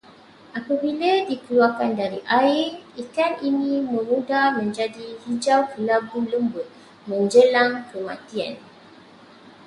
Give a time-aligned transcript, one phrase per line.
[0.59, 2.65] Apabila dikeluarkan dari air,
[3.03, 6.65] ikan ini memudar menjadi hijau-kelabu lembut
[7.09, 8.53] menjelang kematian